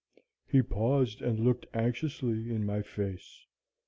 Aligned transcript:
"He 0.47 0.63
paused 0.63 1.21
and 1.21 1.39
looked 1.41 1.67
anxiously 1.75 2.49
in 2.51 2.65
my 2.65 2.81
face. 2.81 3.45